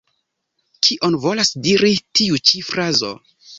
Kion 0.87 1.17
volas 1.27 1.53
diri 1.69 1.93
tiu 2.21 2.43
ĉi 2.51 2.65
frazo? 2.73 3.15